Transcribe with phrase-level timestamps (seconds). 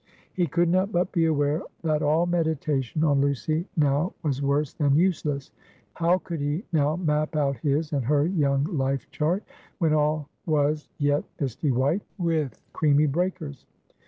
[0.33, 4.95] He could not but be aware, that all meditation on Lucy now was worse than
[4.95, 5.51] useless.
[5.93, 9.43] How could he now map out his and her young life chart,
[9.77, 13.67] when all was yet misty white with creamy breakers!